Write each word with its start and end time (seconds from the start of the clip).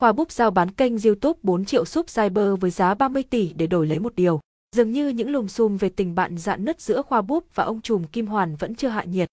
Khoa 0.00 0.12
Búp 0.12 0.32
giao 0.32 0.50
bán 0.50 0.70
kênh 0.70 0.98
YouTube 1.04 1.38
4 1.42 1.64
triệu 1.64 1.84
subscriber 1.84 2.48
với 2.60 2.70
giá 2.70 2.94
30 2.94 3.22
tỷ 3.22 3.52
để 3.52 3.66
đổi 3.66 3.86
lấy 3.86 3.98
một 3.98 4.14
điều. 4.16 4.40
Dường 4.76 4.92
như 4.92 5.08
những 5.08 5.30
lùm 5.30 5.46
xùm 5.46 5.76
về 5.76 5.88
tình 5.88 6.14
bạn 6.14 6.38
dạn 6.38 6.64
nứt 6.64 6.80
giữa 6.80 7.02
Khoa 7.02 7.22
Búp 7.22 7.44
và 7.54 7.64
ông 7.64 7.80
trùm 7.80 8.04
Kim 8.04 8.26
Hoàn 8.26 8.56
vẫn 8.56 8.74
chưa 8.74 8.88
hạ 8.88 9.04
nhiệt. 9.04 9.28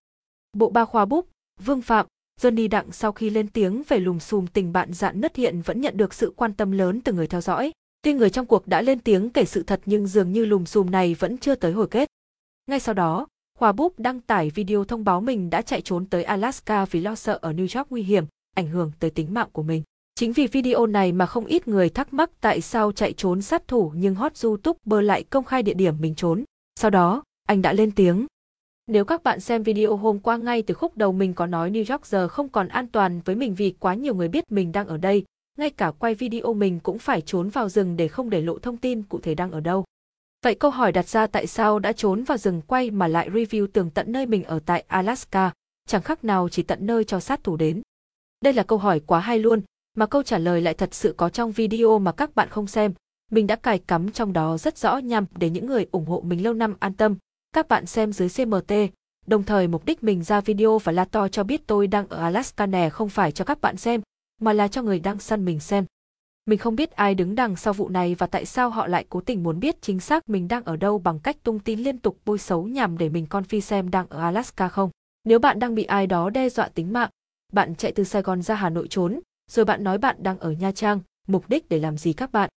Bộ 0.54 0.70
ba 0.70 0.86
Khoa 0.86 1.06
Búp, 1.06 1.28
Vương 1.66 1.82
Phạm, 1.82 2.06
Johnny 2.42 2.70
Đặng 2.70 2.92
sau 2.92 3.12
khi 3.12 3.30
lên 3.30 3.48
tiếng 3.48 3.84
về 3.88 4.00
lùm 4.00 4.20
xùm 4.20 4.48
tình 4.48 4.74
bạn 4.74 4.94
dạn 4.94 5.22
nứt 5.22 5.36
hiện 5.36 5.62
vẫn 5.62 5.82
nhận 5.82 5.98
được 5.98 6.14
sự 6.14 6.34
quan 6.36 6.54
tâm 6.54 6.72
lớn 6.72 7.02
từ 7.02 7.14
người 7.14 7.28
theo 7.28 7.42
dõi. 7.42 7.72
Tuy 8.02 8.14
người 8.14 8.30
trong 8.30 8.46
cuộc 8.46 8.68
đã 8.68 8.82
lên 8.82 9.00
tiếng 9.00 9.30
kể 9.30 9.46
sự 9.46 9.64
thật 9.64 9.82
nhưng 9.86 10.08
dường 10.08 10.32
như 10.32 10.46
lùm 10.46 10.66
xùm 10.66 10.92
này 10.92 11.16
vẫn 11.20 11.38
chưa 11.38 11.56
tới 11.56 11.72
hồi 11.72 11.88
kết. 11.88 12.08
Ngay 12.70 12.80
sau 12.80 12.94
đó, 12.94 13.28
Khoa 13.58 13.72
Búp 13.72 13.94
đăng 14.00 14.22
tải 14.22 14.50
video 14.50 14.84
thông 14.84 15.04
báo 15.04 15.22
mình 15.22 15.50
đã 15.50 15.62
chạy 15.62 15.82
trốn 15.82 16.06
tới 16.06 16.24
Alaska 16.24 16.86
vì 16.86 17.02
lo 17.02 17.16
sợ 17.16 17.40
ở 17.42 17.52
New 17.52 17.78
York 17.80 17.92
nguy 17.92 18.04
hiểm, 18.04 18.26
ảnh 18.56 18.68
hưởng 18.68 18.92
tới 19.00 19.10
tính 19.10 19.34
mạng 19.34 19.50
của 19.52 19.64
mình. 19.64 19.84
Chính 20.18 20.34
vì 20.34 20.48
video 20.48 20.86
này 20.86 21.12
mà 21.12 21.26
không 21.26 21.46
ít 21.46 21.68
người 21.68 21.90
thắc 21.90 22.14
mắc 22.14 22.30
tại 22.42 22.62
sao 22.62 22.92
chạy 22.92 23.14
trốn 23.14 23.42
sát 23.42 23.68
thủ 23.68 23.92
nhưng 23.96 24.16
hot 24.16 24.32
YouTuber 24.44 25.06
lại 25.06 25.24
công 25.24 25.44
khai 25.44 25.64
địa 25.64 25.74
điểm 25.74 25.96
mình 26.00 26.16
trốn. 26.16 26.44
Sau 26.80 26.92
đó, 26.92 27.24
anh 27.48 27.62
đã 27.62 27.74
lên 27.74 27.92
tiếng. 27.92 28.26
Nếu 28.88 29.06
các 29.06 29.24
bạn 29.24 29.40
xem 29.40 29.64
video 29.64 29.96
hôm 29.96 30.20
qua 30.20 30.38
ngay 30.38 30.62
từ 30.62 30.74
khúc 30.74 30.98
đầu 30.98 31.12
mình 31.12 31.34
có 31.34 31.46
nói 31.46 31.72
New 31.72 31.94
York 31.94 32.06
giờ 32.06 32.28
không 32.28 32.50
còn 32.50 32.68
an 32.68 32.88
toàn 32.88 33.22
với 33.26 33.36
mình 33.36 33.56
vì 33.56 33.76
quá 33.80 33.94
nhiều 33.94 34.16
người 34.16 34.28
biết 34.28 34.52
mình 34.52 34.72
đang 34.72 34.88
ở 34.88 34.98
đây, 34.98 35.24
ngay 35.58 35.70
cả 35.70 35.92
quay 36.00 36.16
video 36.16 36.54
mình 36.54 36.80
cũng 36.80 37.00
phải 37.00 37.22
trốn 37.22 37.50
vào 37.50 37.70
rừng 37.70 37.98
để 37.98 38.08
không 38.08 38.30
để 38.30 38.42
lộ 38.42 38.60
thông 38.60 38.78
tin 38.78 39.04
cụ 39.04 39.20
thể 39.20 39.36
đang 39.36 39.52
ở 39.52 39.60
đâu. 39.60 39.86
Vậy 40.44 40.56
câu 40.56 40.72
hỏi 40.72 40.92
đặt 40.92 41.08
ra 41.08 41.28
tại 41.28 41.48
sao 41.48 41.80
đã 41.80 41.94
trốn 41.94 42.24
vào 42.24 42.38
rừng 42.38 42.62
quay 42.68 42.92
mà 42.92 43.08
lại 43.08 43.30
review 43.30 43.68
tường 43.68 43.90
tận 43.90 44.12
nơi 44.12 44.26
mình 44.26 44.44
ở 44.44 44.60
tại 44.66 44.84
Alaska, 44.88 45.52
chẳng 45.88 46.02
khác 46.02 46.24
nào 46.24 46.50
chỉ 46.50 46.64
tận 46.64 46.86
nơi 46.86 47.04
cho 47.04 47.20
sát 47.20 47.44
thủ 47.44 47.58
đến. 47.58 47.82
Đây 48.42 48.54
là 48.54 48.64
câu 48.64 48.78
hỏi 48.78 49.00
quá 49.00 49.20
hay 49.20 49.40
luôn, 49.40 49.62
mà 49.98 50.06
câu 50.06 50.24
trả 50.24 50.38
lời 50.38 50.62
lại 50.62 50.74
thật 50.74 50.94
sự 50.94 51.14
có 51.18 51.30
trong 51.30 51.52
video 51.52 52.00
mà 52.00 52.12
các 52.12 52.36
bạn 52.36 52.50
không 52.50 52.68
xem. 52.68 52.94
Mình 53.32 53.48
đã 53.48 53.56
cài 53.56 53.80
cắm 53.80 54.12
trong 54.12 54.34
đó 54.34 54.58
rất 54.58 54.78
rõ 54.78 54.98
nhằm 54.98 55.26
để 55.36 55.50
những 55.50 55.68
người 55.68 55.86
ủng 55.92 56.06
hộ 56.06 56.22
mình 56.26 56.44
lâu 56.44 56.54
năm 56.54 56.76
an 56.80 56.94
tâm. 56.94 57.16
Các 57.54 57.68
bạn 57.68 57.86
xem 57.86 58.14
dưới 58.14 58.30
CMT, 58.30 58.74
đồng 59.28 59.44
thời 59.44 59.68
mục 59.68 59.86
đích 59.86 60.04
mình 60.04 60.24
ra 60.24 60.42
video 60.42 60.78
và 60.78 60.92
la 60.92 61.06
to 61.06 61.28
cho 61.28 61.44
biết 61.44 61.68
tôi 61.68 61.88
đang 61.88 62.08
ở 62.08 62.18
Alaska 62.18 62.66
nè 62.66 62.90
không 62.90 63.10
phải 63.10 63.32
cho 63.32 63.46
các 63.46 63.62
bạn 63.62 63.78
xem, 63.78 64.02
mà 64.42 64.54
là 64.54 64.68
cho 64.68 64.82
người 64.82 65.00
đang 65.00 65.20
săn 65.20 65.46
mình 65.46 65.60
xem. 65.60 65.86
Mình 66.46 66.60
không 66.60 66.76
biết 66.76 66.92
ai 66.92 67.16
đứng 67.16 67.36
đằng 67.36 67.56
sau 67.56 67.74
vụ 67.74 67.90
này 67.90 68.16
và 68.16 68.28
tại 68.28 68.46
sao 68.46 68.70
họ 68.70 68.88
lại 68.88 69.06
cố 69.10 69.22
tình 69.22 69.44
muốn 69.44 69.60
biết 69.60 69.82
chính 69.82 70.00
xác 70.00 70.30
mình 70.30 70.48
đang 70.48 70.64
ở 70.64 70.76
đâu 70.76 71.00
bằng 71.00 71.20
cách 71.20 71.44
tung 71.44 71.60
tin 71.60 71.80
liên 71.80 72.00
tục 72.00 72.18
bôi 72.26 72.38
xấu 72.38 72.68
nhằm 72.68 72.98
để 72.98 73.10
mình 73.10 73.26
con 73.30 73.44
phi 73.44 73.62
xem 73.62 73.92
đang 73.92 74.08
ở 74.10 74.20
Alaska 74.20 74.68
không. 74.68 74.90
Nếu 75.24 75.40
bạn 75.40 75.60
đang 75.60 75.76
bị 75.76 75.84
ai 75.84 76.08
đó 76.08 76.30
đe 76.30 76.50
dọa 76.50 76.68
tính 76.68 76.94
mạng, 76.94 77.10
bạn 77.54 77.76
chạy 77.76 77.92
từ 77.92 78.04
Sài 78.04 78.22
Gòn 78.22 78.42
ra 78.42 78.56
Hà 78.56 78.70
Nội 78.70 78.88
trốn, 78.90 79.20
rồi 79.52 79.66
bạn 79.66 79.84
nói 79.84 79.98
bạn 79.98 80.16
đang 80.20 80.40
ở 80.40 80.52
Nha 80.52 80.72
Trang, 80.72 81.00
mục 81.28 81.50
đích 81.50 81.70
để 81.70 81.80
làm 81.80 81.98
gì 81.98 82.14
các 82.14 82.32
bạn? 82.32 82.50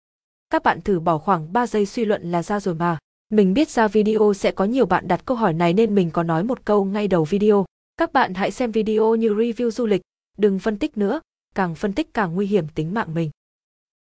Các 0.51 0.63
bạn 0.63 0.81
thử 0.81 1.01
bỏ 1.01 1.19
khoảng 1.19 1.53
3 1.53 1.67
giây 1.67 1.87
suy 1.87 2.05
luận 2.05 2.31
là 2.31 2.43
ra 2.43 2.61
rồi 2.61 2.75
mà. 2.75 2.99
Mình 3.31 3.55
biết 3.55 3.71
ra 3.71 3.89
video 3.89 4.33
sẽ 4.35 4.51
có 4.51 4.65
nhiều 4.65 4.87
bạn 4.87 5.09
đặt 5.09 5.25
câu 5.25 5.37
hỏi 5.37 5.53
này 5.53 5.73
nên 5.73 5.95
mình 5.95 6.11
có 6.11 6.23
nói 6.23 6.45
một 6.45 6.65
câu 6.65 6.85
ngay 6.85 7.09
đầu 7.09 7.25
video. 7.25 7.65
Các 7.97 8.13
bạn 8.13 8.35
hãy 8.35 8.51
xem 8.51 8.73
video 8.73 9.15
như 9.15 9.35
review 9.35 9.71
du 9.71 9.87
lịch, 9.87 10.01
đừng 10.39 10.59
phân 10.59 10.79
tích 10.79 10.97
nữa, 10.97 11.21
càng 11.55 11.75
phân 11.75 11.93
tích 11.93 12.15
càng 12.15 12.35
nguy 12.35 12.47
hiểm 12.47 12.69
tính 12.75 12.95
mạng 12.95 13.15
mình. 13.15 13.31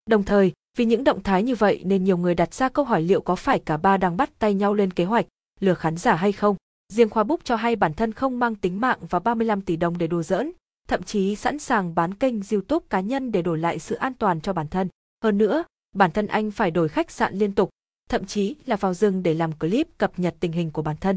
Đồng 0.06 0.24
thời, 0.24 0.52
vì 0.76 0.84
những 0.84 1.04
động 1.04 1.22
thái 1.22 1.42
như 1.42 1.54
vậy 1.54 1.82
nên 1.84 2.04
nhiều 2.04 2.16
người 2.16 2.34
đặt 2.34 2.54
ra 2.54 2.68
câu 2.68 2.84
hỏi 2.84 3.02
liệu 3.02 3.20
có 3.20 3.36
phải 3.36 3.58
cả 3.58 3.76
ba 3.76 3.96
đang 3.96 4.16
bắt 4.16 4.30
tay 4.38 4.54
nhau 4.54 4.74
lên 4.74 4.90
kế 4.90 5.04
hoạch, 5.04 5.26
lừa 5.60 5.74
khán 5.74 5.96
giả 5.96 6.14
hay 6.14 6.32
không. 6.32 6.56
Riêng 6.92 7.10
Khoa 7.10 7.24
Búc 7.24 7.44
cho 7.44 7.56
hay 7.56 7.76
bản 7.76 7.94
thân 7.94 8.12
không 8.12 8.38
mang 8.38 8.54
tính 8.54 8.80
mạng 8.80 8.98
và 9.10 9.18
35 9.18 9.60
tỷ 9.60 9.76
đồng 9.76 9.98
để 9.98 10.06
đùa 10.06 10.22
giỡn, 10.22 10.50
thậm 10.90 11.02
chí 11.02 11.36
sẵn 11.36 11.58
sàng 11.58 11.94
bán 11.94 12.14
kênh 12.14 12.34
YouTube 12.52 12.86
cá 12.90 13.00
nhân 13.00 13.32
để 13.32 13.42
đổi 13.42 13.58
lại 13.58 13.78
sự 13.78 13.94
an 13.94 14.14
toàn 14.14 14.40
cho 14.40 14.52
bản 14.52 14.68
thân. 14.68 14.88
Hơn 15.24 15.38
nữa, 15.38 15.64
bản 15.94 16.10
thân 16.10 16.26
anh 16.26 16.50
phải 16.50 16.70
đổi 16.70 16.88
khách 16.88 17.10
sạn 17.10 17.34
liên 17.34 17.54
tục, 17.54 17.70
thậm 18.08 18.26
chí 18.26 18.56
là 18.66 18.76
vào 18.76 18.94
rừng 18.94 19.22
để 19.22 19.34
làm 19.34 19.52
clip 19.52 19.88
cập 19.98 20.18
nhật 20.18 20.34
tình 20.40 20.52
hình 20.52 20.70
của 20.70 20.82
bản 20.82 20.96
thân. 21.00 21.16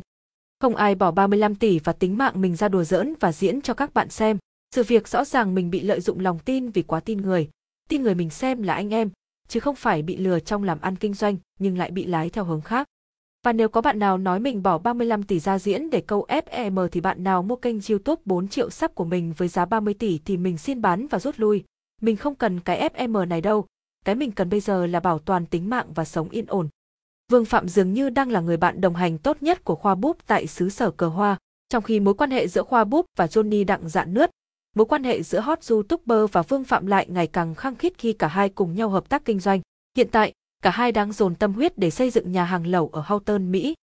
Không 0.59 0.75
ai 0.75 0.95
bỏ 0.95 1.11
35 1.11 1.56
tỷ 1.56 1.79
và 1.79 1.94
tính 1.94 2.17
mạng 2.17 2.41
mình 2.41 2.56
ra 2.56 2.67
đùa 2.67 2.84
giỡn 2.84 3.13
và 3.19 3.31
diễn 3.31 3.61
cho 3.61 3.73
các 3.73 3.94
bạn 3.94 4.09
xem. 4.09 4.38
Sự 4.75 4.84
việc 4.84 5.07
rõ 5.07 5.25
ràng 5.25 5.56
mình 5.56 5.69
bị 5.69 5.81
lợi 5.81 6.01
dụng 6.01 6.19
lòng 6.19 6.40
tin 6.40 6.69
vì 6.69 6.81
quá 6.81 7.00
tin 7.00 7.22
người, 7.22 7.50
tin 7.90 8.03
người 8.03 8.16
mình 8.16 8.29
xem 8.29 8.63
là 8.63 8.73
anh 8.73 8.94
em, 8.94 9.09
chứ 9.47 9.59
không 9.59 9.75
phải 9.75 10.01
bị 10.01 10.17
lừa 10.17 10.40
trong 10.40 10.63
làm 10.63 10.81
ăn 10.81 10.95
kinh 10.95 11.13
doanh 11.13 11.38
nhưng 11.59 11.78
lại 11.78 11.91
bị 11.91 12.05
lái 12.05 12.29
theo 12.29 12.44
hướng 12.44 12.61
khác. 12.61 12.88
Và 13.43 13.53
nếu 13.53 13.69
có 13.69 13.81
bạn 13.81 13.99
nào 13.99 14.17
nói 14.17 14.39
mình 14.39 14.63
bỏ 14.63 14.77
35 14.77 15.23
tỷ 15.23 15.39
ra 15.39 15.59
diễn 15.59 15.89
để 15.89 16.01
câu 16.01 16.25
FEM 16.29 16.87
thì 16.87 17.01
bạn 17.01 17.23
nào 17.23 17.43
mua 17.43 17.55
kênh 17.55 17.75
YouTube 17.89 18.21
4 18.25 18.47
triệu 18.47 18.69
sắp 18.69 18.95
của 18.95 19.05
mình 19.05 19.33
với 19.37 19.47
giá 19.47 19.65
30 19.65 19.93
tỷ 19.93 20.19
thì 20.25 20.37
mình 20.37 20.57
xin 20.57 20.81
bán 20.81 21.07
và 21.07 21.19
rút 21.19 21.35
lui. 21.37 21.63
Mình 22.01 22.15
không 22.15 22.35
cần 22.35 22.59
cái 22.59 22.89
FEM 22.89 23.27
này 23.27 23.41
đâu, 23.41 23.65
cái 24.05 24.15
mình 24.15 24.31
cần 24.31 24.49
bây 24.49 24.59
giờ 24.59 24.85
là 24.85 24.99
bảo 24.99 25.19
toàn 25.19 25.45
tính 25.45 25.69
mạng 25.69 25.87
và 25.95 26.05
sống 26.05 26.29
yên 26.29 26.45
ổn. 26.45 26.69
Vương 27.31 27.45
Phạm 27.45 27.67
dường 27.67 27.93
như 27.93 28.09
đang 28.09 28.31
là 28.31 28.39
người 28.39 28.57
bạn 28.57 28.81
đồng 28.81 28.95
hành 28.95 29.17
tốt 29.17 29.37
nhất 29.41 29.63
của 29.63 29.75
Khoa 29.75 29.95
Búp 29.95 30.17
tại 30.27 30.47
xứ 30.47 30.69
sở 30.69 30.91
cờ 30.91 31.07
hoa, 31.07 31.37
trong 31.69 31.83
khi 31.83 31.99
mối 31.99 32.13
quan 32.13 32.31
hệ 32.31 32.47
giữa 32.47 32.63
Khoa 32.63 32.83
Búp 32.83 33.05
và 33.17 33.25
Johnny 33.25 33.65
đặng 33.65 33.89
dạn 33.89 34.13
nứt, 34.13 34.29
mối 34.75 34.85
quan 34.85 35.03
hệ 35.03 35.23
giữa 35.23 35.39
hot 35.39 35.59
YouTuber 35.69 36.31
và 36.31 36.41
Vương 36.41 36.63
Phạm 36.63 36.85
lại 36.85 37.07
ngày 37.09 37.27
càng 37.27 37.55
khăng 37.55 37.75
khít 37.75 37.93
khi 37.97 38.13
cả 38.13 38.27
hai 38.27 38.49
cùng 38.49 38.75
nhau 38.75 38.89
hợp 38.89 39.09
tác 39.09 39.25
kinh 39.25 39.39
doanh. 39.39 39.61
Hiện 39.97 40.07
tại, 40.11 40.33
cả 40.63 40.69
hai 40.69 40.91
đang 40.91 41.12
dồn 41.12 41.35
tâm 41.35 41.53
huyết 41.53 41.78
để 41.78 41.90
xây 41.90 42.09
dựng 42.09 42.31
nhà 42.31 42.44
hàng 42.44 42.68
lẩu 42.68 42.90
ở 42.94 43.03
Houghton, 43.06 43.51
Mỹ. 43.51 43.75